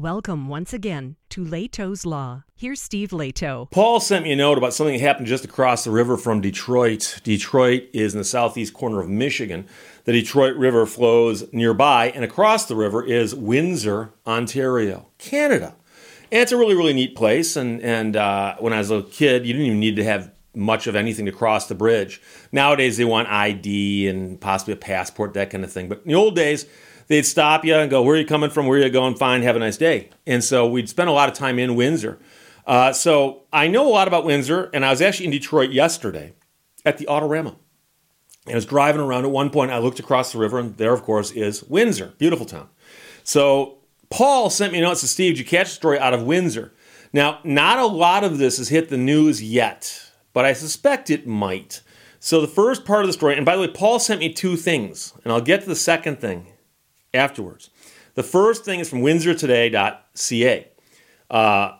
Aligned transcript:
Welcome 0.00 0.48
once 0.48 0.72
again 0.72 1.16
to 1.28 1.44
Lehto's 1.44 2.06
Law. 2.06 2.44
Here's 2.56 2.80
Steve 2.80 3.10
Lehto. 3.10 3.70
Paul 3.70 4.00
sent 4.00 4.24
me 4.24 4.32
a 4.32 4.36
note 4.36 4.56
about 4.56 4.72
something 4.72 4.96
that 4.96 5.04
happened 5.04 5.26
just 5.26 5.44
across 5.44 5.84
the 5.84 5.90
river 5.90 6.16
from 6.16 6.40
Detroit. 6.40 7.20
Detroit 7.22 7.82
is 7.92 8.14
in 8.14 8.18
the 8.18 8.24
southeast 8.24 8.72
corner 8.72 9.02
of 9.02 9.10
Michigan. 9.10 9.66
The 10.04 10.12
Detroit 10.12 10.56
River 10.56 10.86
flows 10.86 11.52
nearby, 11.52 12.12
and 12.14 12.24
across 12.24 12.64
the 12.64 12.76
river 12.76 13.04
is 13.04 13.34
Windsor, 13.34 14.14
Ontario, 14.26 15.08
Canada. 15.18 15.76
And 16.32 16.40
it's 16.40 16.52
a 16.52 16.56
really, 16.56 16.74
really 16.74 16.94
neat 16.94 17.14
place. 17.14 17.54
And, 17.54 17.82
and 17.82 18.16
uh, 18.16 18.56
when 18.58 18.72
I 18.72 18.78
was 18.78 18.90
a 18.90 19.02
kid, 19.02 19.44
you 19.44 19.52
didn't 19.52 19.66
even 19.66 19.80
need 19.80 19.96
to 19.96 20.04
have 20.04 20.32
much 20.54 20.86
of 20.86 20.96
anything 20.96 21.26
to 21.26 21.32
cross 21.32 21.68
the 21.68 21.74
bridge. 21.74 22.22
Nowadays, 22.52 22.96
they 22.96 23.04
want 23.04 23.28
ID 23.28 24.08
and 24.08 24.40
possibly 24.40 24.72
a 24.72 24.78
passport, 24.78 25.34
that 25.34 25.50
kind 25.50 25.62
of 25.62 25.70
thing. 25.70 25.90
But 25.90 26.00
in 26.04 26.08
the 26.08 26.14
old 26.14 26.36
days, 26.36 26.64
they'd 27.10 27.26
stop 27.26 27.64
you 27.64 27.74
and 27.74 27.90
go, 27.90 28.00
Where 28.02 28.14
are 28.14 28.18
you 28.18 28.24
coming 28.24 28.48
from? 28.48 28.66
Where 28.66 28.78
are 28.78 28.82
you 28.82 28.88
going? 28.88 29.16
Fine, 29.16 29.42
have 29.42 29.56
a 29.56 29.58
nice 29.58 29.76
day. 29.76 30.08
And 30.26 30.42
so 30.42 30.66
we'd 30.66 30.88
spend 30.88 31.10
a 31.10 31.12
lot 31.12 31.28
of 31.28 31.34
time 31.34 31.58
in 31.58 31.74
Windsor. 31.74 32.18
Uh, 32.66 32.92
so 32.92 33.42
I 33.52 33.66
know 33.66 33.86
a 33.86 33.90
lot 33.90 34.08
about 34.08 34.24
Windsor, 34.24 34.70
and 34.72 34.86
I 34.86 34.90
was 34.90 35.02
actually 35.02 35.26
in 35.26 35.32
Detroit 35.32 35.70
yesterday 35.70 36.32
at 36.84 36.98
the 36.98 37.06
Autorama. 37.06 37.56
And 38.46 38.52
I 38.52 38.54
was 38.54 38.64
driving 38.64 39.00
around 39.00 39.24
at 39.24 39.30
one 39.30 39.50
point. 39.50 39.72
I 39.72 39.78
looked 39.78 39.98
across 39.98 40.32
the 40.32 40.38
river, 40.38 40.58
and 40.58 40.76
there, 40.76 40.94
of 40.94 41.02
course, 41.02 41.32
is 41.32 41.64
Windsor. 41.64 42.14
Beautiful 42.16 42.46
town. 42.46 42.68
So 43.24 43.78
Paul 44.08 44.48
sent 44.48 44.72
me 44.72 44.78
a 44.78 44.82
note 44.82 44.98
to 44.98 45.08
Steve, 45.08 45.34
did 45.34 45.40
you 45.40 45.44
catch 45.44 45.66
a 45.66 45.70
story 45.70 45.98
out 45.98 46.14
of 46.14 46.22
Windsor? 46.22 46.72
Now, 47.12 47.40
not 47.42 47.80
a 47.80 47.86
lot 47.86 48.22
of 48.22 48.38
this 48.38 48.58
has 48.58 48.68
hit 48.68 48.88
the 48.88 48.96
news 48.96 49.42
yet, 49.42 50.12
but 50.32 50.44
I 50.44 50.52
suspect 50.52 51.10
it 51.10 51.26
might. 51.26 51.82
So 52.20 52.40
the 52.40 52.46
first 52.46 52.84
part 52.84 53.00
of 53.00 53.08
the 53.08 53.12
story, 53.12 53.36
and 53.36 53.44
by 53.44 53.56
the 53.56 53.62
way, 53.62 53.68
Paul 53.68 53.98
sent 53.98 54.20
me 54.20 54.32
two 54.32 54.56
things, 54.56 55.12
and 55.24 55.32
I'll 55.32 55.40
get 55.40 55.62
to 55.62 55.68
the 55.68 55.74
second 55.74 56.20
thing 56.20 56.46
afterwards. 57.14 57.70
The 58.14 58.22
first 58.22 58.64
thing 58.64 58.80
is 58.80 58.88
from 58.88 59.00
windsortoday.ca. 59.00 60.68
Uh, 61.30 61.72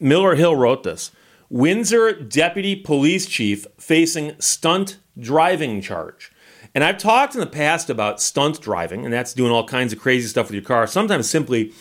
Miller 0.00 0.34
Hill 0.34 0.54
wrote 0.54 0.82
this 0.82 1.10
Windsor 1.50 2.12
deputy 2.12 2.76
police 2.76 3.26
chief 3.26 3.66
facing 3.78 4.38
stunt 4.38 4.98
driving 5.18 5.80
charge. 5.80 6.30
And 6.74 6.84
I've 6.84 6.98
talked 6.98 7.34
in 7.34 7.40
the 7.40 7.46
past 7.46 7.88
about 7.88 8.20
stunt 8.20 8.60
driving, 8.60 9.04
and 9.04 9.12
that's 9.12 9.32
doing 9.32 9.50
all 9.50 9.66
kinds 9.66 9.92
of 9.92 9.98
crazy 9.98 10.28
stuff 10.28 10.46
with 10.46 10.54
your 10.54 10.62
car, 10.62 10.86
sometimes 10.86 11.28
simply 11.28 11.72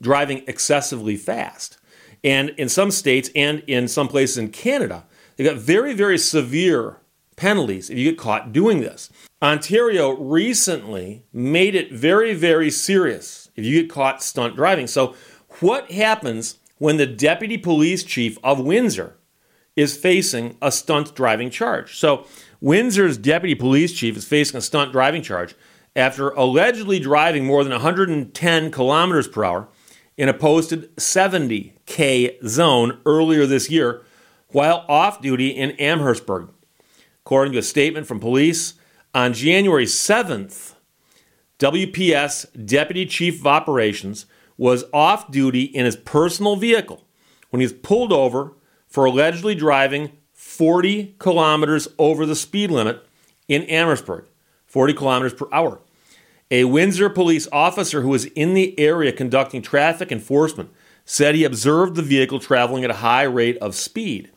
driving 0.00 0.44
excessively 0.46 1.16
fast. 1.16 1.78
And 2.22 2.50
in 2.50 2.68
some 2.68 2.90
states 2.90 3.30
and 3.34 3.62
in 3.66 3.88
some 3.88 4.08
places 4.08 4.38
in 4.38 4.50
Canada, 4.50 5.04
they've 5.36 5.46
got 5.46 5.56
very, 5.56 5.94
very 5.94 6.18
severe 6.18 6.98
penalties 7.36 7.90
if 7.90 7.98
you 7.98 8.10
get 8.10 8.18
caught 8.18 8.52
doing 8.52 8.80
this. 8.80 9.10
Ontario 9.40 10.10
recently 10.16 11.24
made 11.32 11.76
it 11.76 11.92
very, 11.92 12.34
very 12.34 12.70
serious 12.70 13.50
if 13.54 13.64
you 13.64 13.80
get 13.80 13.90
caught 13.90 14.22
stunt 14.22 14.56
driving. 14.56 14.86
So, 14.88 15.14
what 15.60 15.90
happens 15.92 16.58
when 16.78 16.96
the 16.96 17.06
deputy 17.06 17.56
police 17.56 18.02
chief 18.02 18.36
of 18.42 18.60
Windsor 18.60 19.16
is 19.76 19.96
facing 19.96 20.56
a 20.60 20.72
stunt 20.72 21.14
driving 21.14 21.50
charge? 21.50 21.96
So, 21.96 22.26
Windsor's 22.60 23.16
deputy 23.16 23.54
police 23.54 23.92
chief 23.92 24.16
is 24.16 24.24
facing 24.24 24.58
a 24.58 24.60
stunt 24.60 24.90
driving 24.90 25.22
charge 25.22 25.54
after 25.94 26.30
allegedly 26.30 26.98
driving 26.98 27.44
more 27.44 27.62
than 27.62 27.72
110 27.72 28.70
kilometers 28.72 29.28
per 29.28 29.44
hour 29.44 29.68
in 30.16 30.28
a 30.28 30.34
posted 30.34 30.94
70K 30.96 32.44
zone 32.44 32.98
earlier 33.06 33.46
this 33.46 33.70
year 33.70 34.02
while 34.48 34.84
off 34.88 35.22
duty 35.22 35.50
in 35.50 35.70
Amherstburg. 35.72 36.48
According 37.24 37.52
to 37.52 37.58
a 37.58 37.62
statement 37.62 38.08
from 38.08 38.18
police, 38.18 38.74
on 39.18 39.32
January 39.32 39.84
7th, 39.84 40.74
WPS 41.58 42.46
Deputy 42.64 43.04
Chief 43.04 43.40
of 43.40 43.48
Operations 43.48 44.26
was 44.56 44.84
off 44.92 45.32
duty 45.32 45.64
in 45.64 45.84
his 45.84 45.96
personal 45.96 46.54
vehicle 46.54 47.02
when 47.50 47.58
he 47.58 47.64
was 47.64 47.72
pulled 47.72 48.12
over 48.12 48.52
for 48.86 49.06
allegedly 49.06 49.56
driving 49.56 50.12
40 50.34 51.16
kilometers 51.18 51.88
over 51.98 52.24
the 52.24 52.36
speed 52.36 52.70
limit 52.70 53.04
in 53.48 53.64
Amherstburg, 53.64 54.26
40 54.66 54.94
kilometers 54.94 55.34
per 55.34 55.48
hour. 55.52 55.80
A 56.52 56.62
Windsor 56.64 57.10
police 57.10 57.48
officer 57.50 58.02
who 58.02 58.10
was 58.10 58.26
in 58.26 58.54
the 58.54 58.78
area 58.78 59.10
conducting 59.10 59.62
traffic 59.62 60.12
enforcement 60.12 60.70
said 61.04 61.34
he 61.34 61.42
observed 61.42 61.96
the 61.96 62.02
vehicle 62.02 62.38
traveling 62.38 62.84
at 62.84 62.90
a 62.90 62.94
high 62.94 63.24
rate 63.24 63.58
of 63.58 63.74
speed. 63.74 64.30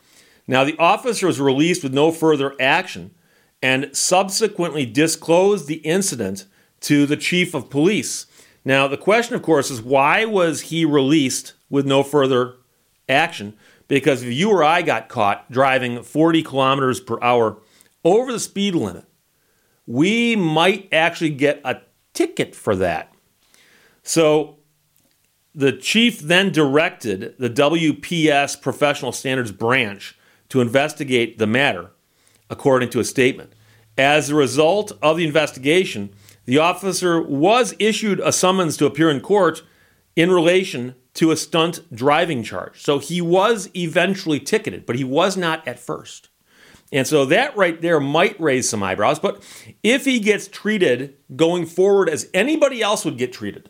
Now, 0.47 0.64
the 0.64 0.78
officer 0.80 1.28
was 1.28 1.40
released 1.40 1.84
with 1.84 1.94
no 1.94 2.12
further 2.12 2.56
action 2.59 3.12
and 3.61 3.95
subsequently 3.95 4.85
disclosed 4.85 5.67
the 5.67 5.75
incident 5.75 6.45
to 6.81 7.05
the 7.05 7.17
chief 7.17 7.53
of 7.53 7.69
police. 7.69 8.25
Now, 8.66 8.88
the 8.88 8.97
question, 8.97 9.35
of 9.35 9.41
course, 9.41 9.72
is 9.72 9.81
why 9.81 10.25
was 10.25 10.61
he 10.61 10.85
released 10.85 11.53
with 11.69 11.85
no 11.85 12.03
further 12.03 12.55
action? 13.07 13.55
Because 13.88 14.23
if 14.23 14.31
you 14.33 14.49
or 14.49 14.63
I 14.63 14.81
got 14.81 15.09
caught 15.09 15.51
driving 15.51 16.01
40 16.03 16.44
kilometers 16.44 16.99
per 16.99 17.22
hour 17.22 17.57
over 18.03 18.31
the 18.31 18.39
speed 18.39 18.75
limit, 18.75 19.05
we 19.85 20.35
might 20.35 20.88
actually 20.91 21.31
get 21.31 21.61
a 21.63 21.81
ticket 22.13 22.55
for 22.55 22.75
that. 22.75 23.13
So 24.03 24.57
the 25.53 25.73
chief 25.73 26.19
then 26.19 26.51
directed 26.51 27.35
the 27.38 27.49
WPS 27.49 28.61
Professional 28.61 29.11
Standards 29.11 29.51
Branch 29.51 30.17
to 30.49 30.61
investigate 30.61 31.38
the 31.38 31.47
matter 31.47 31.91
according 32.51 32.89
to 32.89 33.00
a 33.00 33.03
statement. 33.03 33.53
As 33.97 34.29
a 34.29 34.35
result 34.35 34.91
of 35.01 35.17
the 35.17 35.25
investigation, 35.25 36.13
the 36.45 36.59
officer 36.59 37.22
was 37.22 37.73
issued 37.79 38.19
a 38.19 38.31
summons 38.31 38.78
to 38.78 38.85
appear 38.85 39.09
in 39.09 39.22
court 39.22 39.63
in 40.16 40.29
relation 40.29 40.95
to 41.16 41.31
a 41.31 41.38
stunt 41.38 41.81
driving 41.94 42.44
charge. 42.44 42.81
So 42.81 43.00
he 43.00 43.22
was 43.22 43.69
eventually 43.75 44.40
ticketed, 44.40 44.85
but 44.85 44.95
he 44.95 45.03
was 45.03 45.35
not 45.35 45.67
at 45.67 45.79
first. 45.79 46.29
And 46.91 47.07
so 47.07 47.25
that 47.25 47.56
right 47.56 47.81
there 47.81 48.00
might 48.00 48.40
raise 48.40 48.67
some 48.67 48.84
eyebrows. 48.84 49.19
But 49.19 49.41
if 49.81 50.03
he 50.06 50.19
gets 50.19 50.47
treated 50.47 51.16
going 51.35 51.66
forward 51.66 52.09
as 52.09 52.29
anybody 52.34 52.81
else 52.81 53.06
would 53.06 53.17
get 53.17 53.31
treated, 53.31 53.69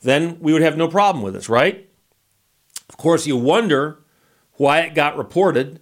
then 0.00 0.38
we 0.40 0.52
would 0.52 0.62
have 0.62 0.76
no 0.76 0.88
problem 0.88 1.22
with 1.22 1.34
this, 1.34 1.48
right? 1.48 1.88
Of 2.88 2.96
course, 2.96 3.26
you 3.26 3.36
wonder 3.36 4.00
why 4.54 4.80
it 4.80 4.94
got 4.94 5.16
reported 5.16 5.80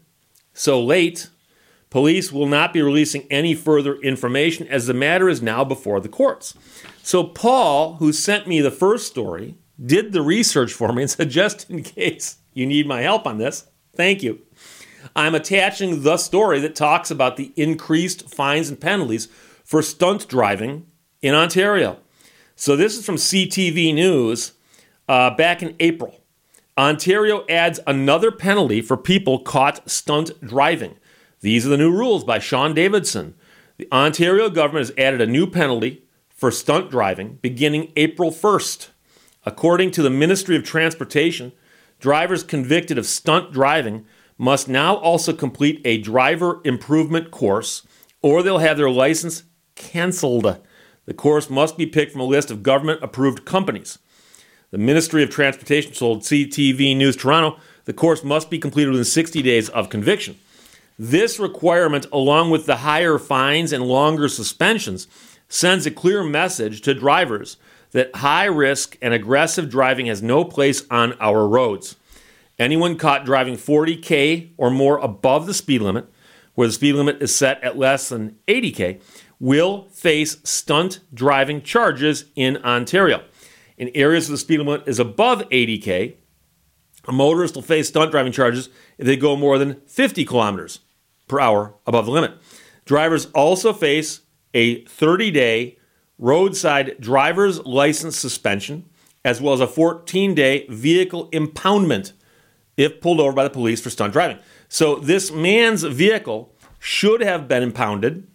so 0.52 0.82
late, 0.82 1.28
police 1.96 2.30
will 2.30 2.46
not 2.46 2.74
be 2.74 2.82
releasing 2.82 3.26
any 3.30 3.54
further 3.54 3.96
information 4.02 4.68
as 4.68 4.86
the 4.86 4.92
matter 4.92 5.30
is 5.30 5.40
now 5.40 5.64
before 5.64 5.98
the 5.98 6.10
courts. 6.10 6.52
So, 7.02 7.24
Paul, 7.24 7.94
who 7.94 8.12
sent 8.12 8.46
me 8.46 8.60
the 8.60 8.70
first 8.70 9.06
story, 9.06 9.56
did 9.82 10.12
the 10.12 10.20
research 10.20 10.74
for 10.74 10.92
me 10.92 11.04
and 11.04 11.10
said, 11.12 11.30
just 11.30 11.70
in 11.70 11.82
case 11.82 12.36
you 12.52 12.66
need 12.66 12.86
my 12.86 13.00
help 13.00 13.26
on 13.26 13.38
this, 13.38 13.70
thank 13.94 14.22
you. 14.22 14.40
I'm 15.14 15.34
attaching 15.34 16.02
the 16.02 16.18
story 16.18 16.60
that 16.60 16.74
talks 16.74 17.10
about 17.10 17.38
the 17.38 17.54
increased 17.56 18.28
fines 18.28 18.68
and 18.68 18.78
penalties 18.78 19.28
for 19.64 19.80
stunt 19.80 20.28
driving 20.28 20.88
in 21.22 21.34
Ontario. 21.34 21.96
So, 22.56 22.76
this 22.76 22.98
is 22.98 23.06
from 23.06 23.16
CTV 23.16 23.94
News 23.94 24.52
uh, 25.08 25.30
back 25.34 25.62
in 25.62 25.74
April. 25.80 26.20
Ontario 26.76 27.46
adds 27.48 27.80
another 27.86 28.30
penalty 28.30 28.82
for 28.82 28.98
people 28.98 29.38
caught 29.38 29.90
stunt 29.90 30.38
driving. 30.42 30.96
These 31.46 31.64
are 31.64 31.68
the 31.68 31.76
new 31.76 31.92
rules 31.92 32.24
by 32.24 32.40
Sean 32.40 32.74
Davidson. 32.74 33.36
The 33.76 33.86
Ontario 33.92 34.50
government 34.50 34.88
has 34.88 34.98
added 34.98 35.20
a 35.20 35.28
new 35.28 35.46
penalty 35.46 36.02
for 36.28 36.50
stunt 36.50 36.90
driving 36.90 37.38
beginning 37.40 37.92
April 37.94 38.32
1st. 38.32 38.88
According 39.44 39.92
to 39.92 40.02
the 40.02 40.10
Ministry 40.10 40.56
of 40.56 40.64
Transportation, 40.64 41.52
drivers 42.00 42.42
convicted 42.42 42.98
of 42.98 43.06
stunt 43.06 43.52
driving 43.52 44.06
must 44.36 44.68
now 44.68 44.96
also 44.96 45.32
complete 45.32 45.80
a 45.84 45.98
driver 45.98 46.60
improvement 46.64 47.30
course 47.30 47.86
or 48.22 48.42
they'll 48.42 48.58
have 48.58 48.76
their 48.76 48.90
license 48.90 49.44
canceled. 49.76 50.60
The 51.04 51.14
course 51.14 51.48
must 51.48 51.78
be 51.78 51.86
picked 51.86 52.10
from 52.10 52.22
a 52.22 52.24
list 52.24 52.50
of 52.50 52.64
government 52.64 53.04
approved 53.04 53.44
companies. 53.44 54.00
The 54.72 54.78
Ministry 54.78 55.22
of 55.22 55.30
Transportation 55.30 55.92
told 55.92 56.22
CTV 56.22 56.96
News 56.96 57.14
Toronto 57.14 57.60
the 57.84 57.92
course 57.92 58.24
must 58.24 58.50
be 58.50 58.58
completed 58.58 58.90
within 58.90 59.04
60 59.04 59.42
days 59.42 59.68
of 59.68 59.90
conviction. 59.90 60.40
This 60.98 61.38
requirement, 61.38 62.06
along 62.10 62.50
with 62.50 62.64
the 62.64 62.76
higher 62.76 63.18
fines 63.18 63.70
and 63.70 63.84
longer 63.84 64.28
suspensions, 64.28 65.06
sends 65.46 65.84
a 65.84 65.90
clear 65.90 66.22
message 66.22 66.80
to 66.82 66.94
drivers 66.94 67.58
that 67.90 68.16
high 68.16 68.46
risk 68.46 68.96
and 69.02 69.12
aggressive 69.12 69.68
driving 69.68 70.06
has 70.06 70.22
no 70.22 70.42
place 70.42 70.84
on 70.90 71.12
our 71.20 71.46
roads. 71.46 71.96
Anyone 72.58 72.96
caught 72.96 73.26
driving 73.26 73.56
40K 73.56 74.52
or 74.56 74.70
more 74.70 74.96
above 74.98 75.46
the 75.46 75.52
speed 75.52 75.82
limit, 75.82 76.10
where 76.54 76.66
the 76.66 76.72
speed 76.72 76.94
limit 76.94 77.20
is 77.20 77.34
set 77.34 77.62
at 77.62 77.76
less 77.76 78.08
than 78.08 78.38
80K, 78.48 79.00
will 79.38 79.88
face 79.90 80.38
stunt 80.44 81.00
driving 81.12 81.60
charges 81.60 82.24
in 82.34 82.56
Ontario. 82.64 83.22
In 83.76 83.90
areas 83.94 84.28
where 84.28 84.34
the 84.34 84.38
speed 84.38 84.60
limit 84.60 84.88
is 84.88 84.98
above 84.98 85.46
80K, 85.50 86.14
a 87.06 87.12
motorist 87.12 87.54
will 87.54 87.62
face 87.62 87.88
stunt 87.88 88.10
driving 88.10 88.32
charges 88.32 88.70
if 88.96 89.06
they 89.06 89.16
go 89.16 89.36
more 89.36 89.58
than 89.58 89.82
50 89.86 90.24
kilometers 90.24 90.80
per 91.28 91.40
hour 91.40 91.74
above 91.86 92.06
the 92.06 92.12
limit. 92.12 92.32
Drivers 92.84 93.26
also 93.26 93.72
face 93.72 94.20
a 94.54 94.84
30 94.84 95.30
day 95.30 95.78
roadside 96.18 97.00
driver's 97.00 97.60
license 97.64 98.16
suspension 98.16 98.88
as 99.24 99.40
well 99.40 99.52
as 99.52 99.60
a 99.60 99.66
14 99.66 100.34
day 100.34 100.66
vehicle 100.68 101.28
impoundment 101.30 102.12
if 102.76 103.00
pulled 103.00 103.20
over 103.20 103.32
by 103.32 103.44
the 103.44 103.50
police 103.50 103.80
for 103.80 103.90
stunt 103.90 104.12
driving. 104.12 104.38
So 104.68 104.96
this 104.96 105.32
man's 105.32 105.82
vehicle 105.82 106.54
should 106.78 107.20
have 107.20 107.48
been 107.48 107.62
impounded, 107.62 108.26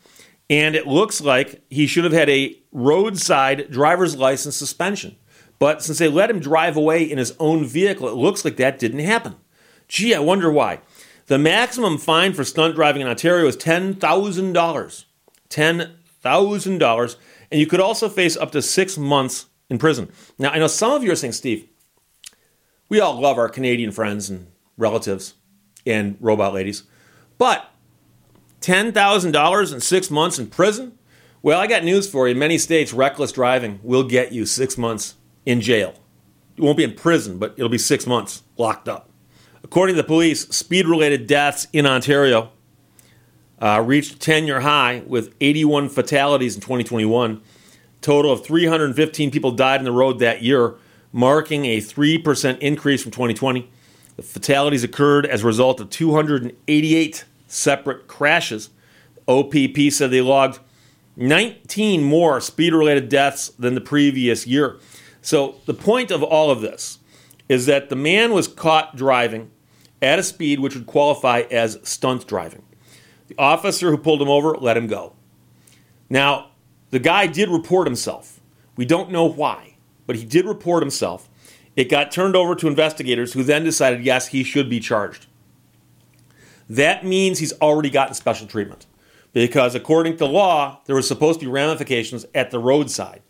and 0.49 0.75
it 0.75 0.87
looks 0.87 1.21
like 1.21 1.61
he 1.69 1.87
should 1.87 2.03
have 2.03 2.13
had 2.13 2.29
a 2.29 2.57
roadside 2.71 3.71
driver's 3.71 4.17
license 4.17 4.57
suspension. 4.57 5.15
But 5.59 5.83
since 5.83 5.99
they 5.99 6.07
let 6.07 6.29
him 6.29 6.39
drive 6.39 6.75
away 6.75 7.03
in 7.03 7.17
his 7.17 7.33
own 7.39 7.65
vehicle, 7.65 8.09
it 8.09 8.15
looks 8.15 8.43
like 8.43 8.57
that 8.57 8.79
didn't 8.79 8.99
happen. 8.99 9.35
Gee, 9.87 10.15
I 10.15 10.19
wonder 10.19 10.51
why. 10.51 10.79
The 11.31 11.37
maximum 11.37 11.97
fine 11.97 12.33
for 12.33 12.43
stunt 12.43 12.75
driving 12.75 13.01
in 13.01 13.07
Ontario 13.07 13.47
is 13.47 13.55
$10,000. 13.55 15.05
$10,000. 15.49 17.15
And 17.49 17.59
you 17.61 17.67
could 17.67 17.79
also 17.79 18.09
face 18.09 18.35
up 18.35 18.51
to 18.51 18.61
six 18.61 18.97
months 18.97 19.45
in 19.69 19.77
prison. 19.77 20.11
Now, 20.37 20.49
I 20.49 20.59
know 20.59 20.67
some 20.67 20.91
of 20.91 21.05
you 21.05 21.11
are 21.13 21.15
saying, 21.15 21.31
Steve, 21.31 21.69
we 22.89 22.99
all 22.99 23.17
love 23.17 23.37
our 23.37 23.47
Canadian 23.47 23.93
friends 23.93 24.29
and 24.29 24.47
relatives 24.75 25.35
and 25.85 26.17
robot 26.19 26.53
ladies, 26.53 26.83
but 27.37 27.71
$10,000 28.59 29.71
and 29.71 29.81
six 29.81 30.11
months 30.11 30.37
in 30.37 30.47
prison? 30.47 30.99
Well, 31.41 31.61
I 31.61 31.67
got 31.67 31.85
news 31.85 32.09
for 32.09 32.27
you. 32.27 32.33
In 32.33 32.39
many 32.39 32.57
states, 32.57 32.91
reckless 32.91 33.31
driving 33.31 33.79
will 33.83 34.03
get 34.03 34.33
you 34.33 34.45
six 34.45 34.77
months 34.77 35.15
in 35.45 35.61
jail. 35.61 35.93
You 36.57 36.65
won't 36.65 36.75
be 36.75 36.83
in 36.83 36.93
prison, 36.93 37.39
but 37.39 37.53
it'll 37.55 37.69
be 37.69 37.77
six 37.77 38.05
months 38.05 38.43
locked 38.57 38.89
up. 38.89 39.10
According 39.63 39.95
to 39.95 40.01
the 40.01 40.07
police, 40.07 40.47
speed 40.49 40.87
related 40.87 41.27
deaths 41.27 41.67
in 41.71 41.85
Ontario 41.85 42.51
uh, 43.61 43.81
reached 43.85 44.15
a 44.15 44.19
10 44.19 44.45
year 44.45 44.61
high 44.61 45.03
with 45.05 45.33
81 45.39 45.89
fatalities 45.89 46.55
in 46.55 46.61
2021. 46.61 47.41
Total 48.01 48.31
of 48.31 48.43
315 48.43 49.29
people 49.29 49.51
died 49.51 49.79
on 49.79 49.85
the 49.85 49.91
road 49.91 50.19
that 50.19 50.41
year, 50.41 50.75
marking 51.13 51.65
a 51.65 51.77
3% 51.77 52.57
increase 52.59 53.03
from 53.03 53.11
2020. 53.11 53.69
The 54.15 54.23
fatalities 54.23 54.83
occurred 54.83 55.25
as 55.25 55.43
a 55.43 55.47
result 55.47 55.79
of 55.79 55.89
288 55.89 57.25
separate 57.47 58.07
crashes. 58.07 58.69
OPP 59.27 59.91
said 59.91 60.09
they 60.09 60.21
logged 60.21 60.59
19 61.15 62.03
more 62.03 62.41
speed 62.41 62.73
related 62.73 63.09
deaths 63.09 63.49
than 63.59 63.75
the 63.75 63.81
previous 63.81 64.47
year. 64.47 64.77
So, 65.21 65.55
the 65.67 65.73
point 65.75 66.09
of 66.09 66.23
all 66.23 66.49
of 66.49 66.61
this 66.61 66.97
is 67.51 67.65
that 67.65 67.89
the 67.89 67.95
man 67.97 68.31
was 68.31 68.47
caught 68.47 68.95
driving 68.95 69.51
at 70.01 70.17
a 70.17 70.23
speed 70.23 70.61
which 70.61 70.73
would 70.73 70.85
qualify 70.85 71.41
as 71.51 71.77
stunt 71.83 72.25
driving. 72.25 72.63
The 73.27 73.35
officer 73.37 73.91
who 73.91 73.97
pulled 73.97 74.21
him 74.21 74.29
over 74.29 74.55
let 74.55 74.77
him 74.77 74.87
go. 74.87 75.17
Now, 76.09 76.51
the 76.91 76.99
guy 76.99 77.27
did 77.27 77.49
report 77.49 77.87
himself. 77.87 78.39
We 78.77 78.85
don't 78.85 79.11
know 79.11 79.25
why, 79.25 79.75
but 80.07 80.15
he 80.15 80.23
did 80.23 80.45
report 80.45 80.81
himself. 80.81 81.29
It 81.75 81.89
got 81.89 82.09
turned 82.09 82.37
over 82.37 82.55
to 82.55 82.69
investigators 82.69 83.33
who 83.33 83.43
then 83.43 83.65
decided 83.65 84.05
yes, 84.05 84.27
he 84.27 84.45
should 84.45 84.69
be 84.69 84.79
charged. 84.79 85.27
That 86.69 87.05
means 87.05 87.39
he's 87.39 87.59
already 87.59 87.89
gotten 87.89 88.13
special 88.13 88.47
treatment 88.47 88.85
because, 89.33 89.75
according 89.75 90.15
to 90.17 90.25
law, 90.25 90.79
there 90.85 90.95
was 90.95 91.05
supposed 91.05 91.41
to 91.41 91.47
be 91.47 91.51
ramifications 91.51 92.25
at 92.33 92.49
the 92.49 92.59
roadside. 92.59 93.23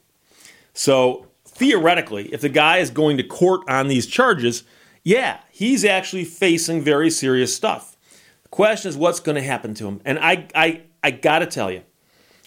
So, 0.73 1.25
theoretically, 1.61 2.23
if 2.33 2.41
the 2.41 2.49
guy 2.49 2.79
is 2.79 2.89
going 2.89 3.17
to 3.17 3.23
court 3.23 3.61
on 3.69 3.87
these 3.87 4.07
charges, 4.07 4.63
yeah, 5.03 5.41
he's 5.51 5.85
actually 5.85 6.23
facing 6.23 6.81
very 6.81 7.11
serious 7.11 7.55
stuff. 7.55 7.95
The 8.41 8.49
question 8.49 8.89
is 8.89 8.97
what's 8.97 9.19
going 9.19 9.35
to 9.35 9.43
happen 9.43 9.75
to 9.75 9.87
him. 9.87 10.01
And 10.03 10.17
I, 10.17 10.47
I, 10.55 10.81
I 11.03 11.11
got 11.11 11.39
to 11.39 11.45
tell 11.45 11.69
you, 11.69 11.83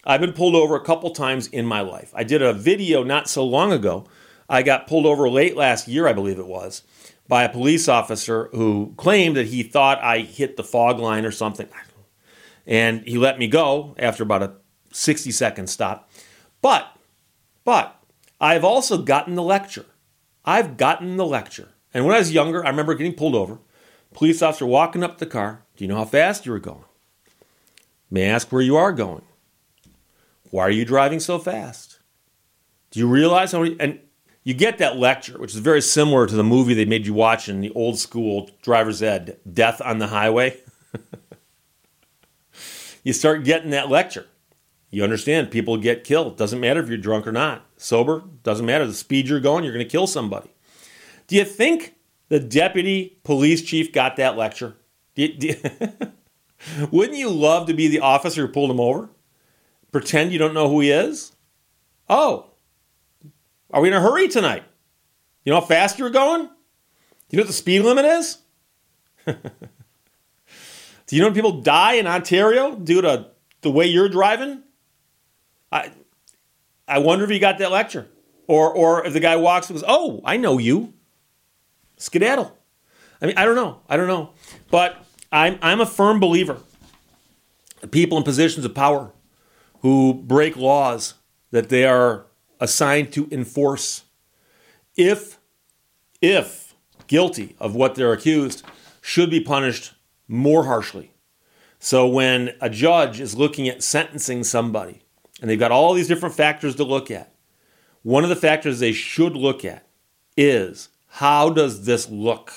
I've 0.04 0.20
been 0.20 0.32
pulled 0.32 0.56
over 0.56 0.74
a 0.74 0.84
couple 0.84 1.10
times 1.10 1.46
in 1.46 1.64
my 1.64 1.80
life. 1.80 2.10
I 2.12 2.24
did 2.24 2.42
a 2.42 2.52
video 2.52 3.04
not 3.04 3.28
so 3.28 3.44
long 3.44 3.70
ago. 3.70 4.04
I 4.48 4.64
got 4.64 4.88
pulled 4.88 5.06
over 5.06 5.30
late 5.30 5.56
last 5.56 5.86
year, 5.86 6.08
I 6.08 6.12
believe 6.12 6.40
it 6.40 6.48
was, 6.48 6.82
by 7.28 7.44
a 7.44 7.48
police 7.48 7.86
officer 7.88 8.48
who 8.50 8.94
claimed 8.96 9.36
that 9.36 9.46
he 9.46 9.62
thought 9.62 10.02
I 10.02 10.22
hit 10.22 10.56
the 10.56 10.64
fog 10.64 10.98
line 10.98 11.24
or 11.24 11.30
something. 11.30 11.68
And 12.66 13.06
he 13.06 13.16
let 13.16 13.38
me 13.38 13.46
go 13.46 13.94
after 13.96 14.24
about 14.24 14.42
a 14.42 14.54
60 14.90 15.30
second 15.30 15.68
stop. 15.68 16.10
But, 16.60 16.96
but, 17.64 18.03
I've 18.40 18.64
also 18.64 18.98
gotten 18.98 19.34
the 19.34 19.42
lecture. 19.42 19.86
I've 20.44 20.76
gotten 20.76 21.16
the 21.16 21.26
lecture. 21.26 21.70
And 21.92 22.04
when 22.04 22.14
I 22.14 22.18
was 22.18 22.32
younger, 22.32 22.64
I 22.64 22.70
remember 22.70 22.94
getting 22.94 23.14
pulled 23.14 23.34
over. 23.34 23.58
Police 24.12 24.42
officer 24.42 24.66
walking 24.66 25.02
up 25.02 25.18
the 25.18 25.26
car. 25.26 25.62
Do 25.76 25.84
you 25.84 25.88
know 25.88 25.96
how 25.96 26.04
fast 26.04 26.46
you 26.46 26.52
were 26.52 26.58
going? 26.58 26.84
May 28.10 28.26
I 28.26 28.34
ask 28.34 28.52
where 28.52 28.62
you 28.62 28.76
are 28.76 28.92
going? 28.92 29.22
Why 30.50 30.62
are 30.62 30.70
you 30.70 30.84
driving 30.84 31.20
so 31.20 31.38
fast? 31.38 31.98
Do 32.90 33.00
you 33.00 33.08
realize 33.08 33.52
how 33.52 33.62
many, 33.62 33.76
and 33.80 33.98
you 34.44 34.54
get 34.54 34.78
that 34.78 34.98
lecture, 34.98 35.38
which 35.38 35.54
is 35.54 35.58
very 35.58 35.80
similar 35.80 36.26
to 36.26 36.36
the 36.36 36.44
movie 36.44 36.74
they 36.74 36.84
made 36.84 37.06
you 37.06 37.14
watch 37.14 37.48
in 37.48 37.60
the 37.60 37.70
old 37.70 37.98
school 37.98 38.50
driver's 38.62 39.02
ed, 39.02 39.38
Death 39.50 39.80
on 39.82 39.98
the 39.98 40.08
Highway. 40.08 40.58
you 43.02 43.12
start 43.12 43.42
getting 43.42 43.70
that 43.70 43.88
lecture. 43.88 44.26
You 44.90 45.02
understand 45.02 45.50
people 45.50 45.76
get 45.78 46.04
killed. 46.04 46.36
Doesn't 46.36 46.60
matter 46.60 46.80
if 46.80 46.88
you're 46.88 46.98
drunk 46.98 47.26
or 47.26 47.32
not. 47.32 47.64
Sober, 47.84 48.24
doesn't 48.42 48.64
matter. 48.64 48.86
The 48.86 48.94
speed 48.94 49.28
you're 49.28 49.40
going, 49.40 49.62
you're 49.62 49.74
going 49.74 49.84
to 49.84 49.90
kill 49.90 50.06
somebody. 50.06 50.50
Do 51.26 51.36
you 51.36 51.44
think 51.44 51.94
the 52.30 52.40
deputy 52.40 53.18
police 53.24 53.60
chief 53.60 53.92
got 53.92 54.16
that 54.16 54.38
lecture? 54.38 54.74
Do 55.14 55.22
you, 55.22 55.34
do 55.34 55.46
you, 55.48 55.56
wouldn't 56.90 57.18
you 57.18 57.28
love 57.28 57.66
to 57.66 57.74
be 57.74 57.88
the 57.88 58.00
officer 58.00 58.46
who 58.46 58.52
pulled 58.52 58.70
him 58.70 58.80
over? 58.80 59.10
Pretend 59.92 60.32
you 60.32 60.38
don't 60.38 60.54
know 60.54 60.70
who 60.70 60.80
he 60.80 60.90
is? 60.90 61.32
Oh, 62.08 62.52
are 63.70 63.82
we 63.82 63.88
in 63.88 63.94
a 63.94 64.00
hurry 64.00 64.28
tonight? 64.28 64.64
You 65.44 65.52
know 65.52 65.60
how 65.60 65.66
fast 65.66 65.98
you're 65.98 66.08
going? 66.08 66.48
You 67.28 67.36
know 67.36 67.42
what 67.42 67.48
the 67.48 67.52
speed 67.52 67.82
limit 67.82 68.06
is? 68.06 68.38
Do 69.26 69.34
you 71.10 71.20
know 71.20 71.26
when 71.26 71.34
people 71.34 71.60
die 71.60 71.94
in 71.94 72.06
Ontario 72.06 72.76
due 72.76 73.02
to 73.02 73.26
the 73.60 73.70
way 73.70 73.84
you're 73.84 74.08
driving? 74.08 74.62
I 75.70 75.90
I 76.86 76.98
wonder 76.98 77.24
if 77.24 77.30
he 77.30 77.38
got 77.38 77.58
that 77.58 77.70
lecture. 77.70 78.08
Or 78.46 78.70
or 78.70 79.06
if 79.06 79.12
the 79.12 79.20
guy 79.20 79.36
walks 79.36 79.70
and 79.70 79.78
goes, 79.78 79.84
Oh, 79.88 80.20
I 80.24 80.36
know 80.36 80.58
you 80.58 80.92
skedaddle. 81.96 82.56
I 83.20 83.26
mean, 83.26 83.38
I 83.38 83.44
don't 83.44 83.56
know. 83.56 83.80
I 83.88 83.96
don't 83.96 84.08
know. 84.08 84.30
But 84.70 85.04
I'm, 85.32 85.58
I'm 85.62 85.80
a 85.80 85.86
firm 85.86 86.20
believer 86.20 86.58
that 87.80 87.90
people 87.90 88.18
in 88.18 88.24
positions 88.24 88.64
of 88.64 88.74
power 88.74 89.12
who 89.80 90.14
break 90.14 90.56
laws 90.56 91.14
that 91.50 91.68
they 91.68 91.84
are 91.84 92.26
assigned 92.60 93.12
to 93.12 93.28
enforce, 93.30 94.04
if, 94.96 95.38
if 96.20 96.74
guilty 97.06 97.54
of 97.58 97.74
what 97.74 97.94
they're 97.94 98.12
accused, 98.12 98.64
should 99.00 99.30
be 99.30 99.40
punished 99.40 99.92
more 100.26 100.64
harshly. 100.64 101.12
So 101.78 102.06
when 102.06 102.54
a 102.60 102.70
judge 102.70 103.20
is 103.20 103.36
looking 103.36 103.68
at 103.68 103.82
sentencing 103.82 104.44
somebody, 104.44 105.03
and 105.44 105.50
they've 105.50 105.58
got 105.58 105.72
all 105.72 105.92
these 105.92 106.08
different 106.08 106.34
factors 106.34 106.74
to 106.76 106.84
look 106.84 107.10
at, 107.10 107.30
one 108.00 108.22
of 108.22 108.30
the 108.30 108.34
factors 108.34 108.78
they 108.78 108.92
should 108.94 109.36
look 109.36 109.62
at 109.62 109.86
is 110.38 110.88
how 111.06 111.50
does 111.50 111.84
this 111.84 112.08
look? 112.08 112.50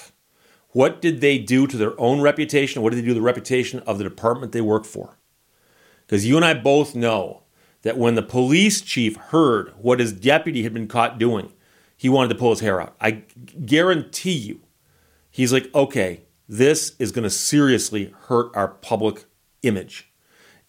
What 0.69 1.01
did 1.01 1.19
they 1.19 1.37
do 1.37 1.67
to 1.67 1.75
their 1.75 1.99
own 1.99 2.21
reputation? 2.21 2.81
What 2.81 2.91
did 2.91 2.99
they 2.99 3.07
do 3.07 3.09
to 3.09 3.15
the 3.15 3.21
reputation 3.21 3.81
of 3.81 3.97
the 3.97 4.05
department 4.05 4.53
they 4.53 4.61
work 4.61 4.85
for? 4.85 5.17
Because 6.05 6.25
you 6.25 6.37
and 6.37 6.45
I 6.45 6.53
both 6.53 6.95
know 6.95 7.41
that 7.81 7.97
when 7.97 8.15
the 8.15 8.23
police 8.23 8.79
chief 8.79 9.17
heard 9.17 9.73
what 9.77 9.99
his 9.99 10.13
deputy 10.13 10.63
had 10.63 10.73
been 10.73 10.87
caught 10.87 11.19
doing, 11.19 11.51
he 11.97 12.07
wanted 12.07 12.29
to 12.29 12.35
pull 12.35 12.51
his 12.51 12.61
hair 12.61 12.79
out. 12.79 12.95
I 13.01 13.23
guarantee 13.65 14.31
you, 14.31 14.61
he's 15.29 15.51
like, 15.51 15.69
okay, 15.75 16.21
this 16.47 16.95
is 16.99 17.11
going 17.11 17.23
to 17.23 17.29
seriously 17.29 18.13
hurt 18.27 18.55
our 18.55 18.69
public 18.69 19.25
image. 19.61 20.09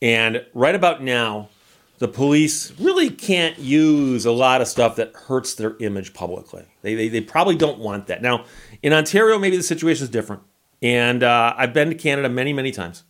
And 0.03 0.45
right 0.53 0.75
about 0.75 1.01
now, 1.01 1.51
the 1.99 2.09
police 2.09 2.73
really 2.79 3.11
can't 3.11 3.59
use 3.59 4.25
a 4.25 4.33
lot 4.33 4.61
of 4.61 4.69
stuff 4.69 4.97
that 4.97 5.15
hurts 5.15 5.55
their 5.55 5.77
image 5.81 6.15
publicly. 6.15 6.65
They, 6.83 6.95
they, 6.95 7.09
they 7.09 7.21
probably 7.21 7.57
don't 7.57 7.79
want 7.79 8.07
that. 8.07 8.23
Now, 8.23 8.45
in 8.83 8.93
Ontario, 8.93 9.39
maybe 9.39 9.57
the 9.57 9.63
situation 9.63 10.05
is 10.05 10.11
different. 10.11 10.43
And 10.81 11.23
uh, 11.23 11.55
I've 11.57 11.73
been 11.73 11.89
to 11.89 11.97
Canada 11.97 12.29
many, 12.29 12.53
many 12.53 12.71
times. 12.71 13.03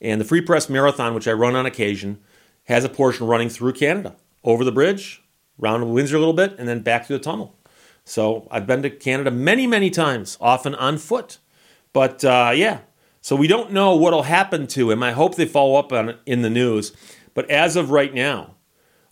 And 0.00 0.20
the 0.20 0.24
Free 0.24 0.40
Press 0.40 0.68
Marathon, 0.68 1.14
which 1.14 1.28
I 1.28 1.32
run 1.32 1.54
on 1.54 1.64
occasion, 1.64 2.20
has 2.64 2.84
a 2.84 2.88
portion 2.88 3.26
running 3.26 3.48
through 3.48 3.74
Canada, 3.74 4.16
over 4.42 4.64
the 4.64 4.72
bridge, 4.72 5.22
around 5.62 5.88
Windsor 5.90 6.16
a 6.16 6.18
little 6.18 6.34
bit, 6.34 6.56
and 6.58 6.68
then 6.68 6.80
back 6.80 7.06
through 7.06 7.18
the 7.18 7.24
tunnel. 7.24 7.56
So 8.04 8.48
I've 8.50 8.66
been 8.66 8.82
to 8.82 8.90
Canada 8.90 9.30
many, 9.30 9.66
many 9.66 9.90
times, 9.90 10.36
often 10.40 10.74
on 10.74 10.98
foot. 10.98 11.38
But 11.92 12.24
uh, 12.24 12.52
yeah, 12.54 12.80
so 13.20 13.36
we 13.36 13.46
don't 13.46 13.72
know 13.72 13.94
what'll 13.94 14.24
happen 14.24 14.66
to 14.68 14.90
him. 14.90 15.02
I 15.02 15.12
hope 15.12 15.36
they 15.36 15.46
follow 15.46 15.76
up 15.76 15.92
on 15.92 16.08
it 16.10 16.18
in 16.26 16.42
the 16.42 16.50
news. 16.50 16.92
But 17.34 17.50
as 17.50 17.76
of 17.76 17.90
right 17.90 18.14
now, 18.14 18.56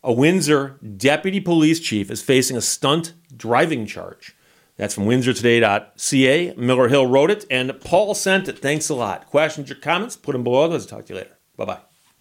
a 0.03 0.13
Windsor 0.13 0.79
deputy 0.97 1.41
police 1.41 1.81
chief 1.81 2.11
is 2.11 2.23
facing 2.23 2.57
a 2.57 2.61
stunt 2.61 3.15
driving 3.37 3.87
charge. 3.87 4.35
That's 4.77 4.95
from 4.95 5.05
windsortoday.ca. 5.05 6.55
Miller 6.57 6.89
Hill 6.89 7.07
wrote 7.07 7.31
it, 7.31 7.45
and 7.51 7.79
Paul 7.81 8.15
sent 8.15 8.49
it. 8.49 8.59
Thanks 8.59 8.89
a 8.89 8.95
lot. 8.95 9.27
Questions 9.27 9.71
or 9.71 9.75
comments? 9.75 10.17
Put 10.17 10.33
them 10.33 10.43
below. 10.43 10.67
Let's 10.67 10.87
talk 10.87 11.07
to 11.07 11.13
you 11.13 11.19
later. 11.21 11.39
Bye 11.57 11.65
bye. 11.67 11.79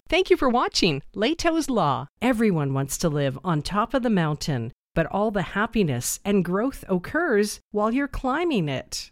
Thank 0.08 0.28
you 0.28 0.36
for 0.36 0.48
watching 0.48 1.02
Lehto's 1.14 1.70
Law. 1.70 2.06
Everyone 2.20 2.74
wants 2.74 2.98
to 2.98 3.08
live 3.08 3.38
on 3.42 3.62
top 3.62 3.94
of 3.94 4.02
the 4.02 4.10
mountain. 4.10 4.72
but 4.94 5.06
all 5.06 5.30
the 5.30 5.42
happiness 5.42 6.20
and 6.24 6.44
growth 6.44 6.84
occurs 6.88 7.60
while 7.70 7.90
you're 7.92 8.06
climbing 8.08 8.68
it. 8.68 9.10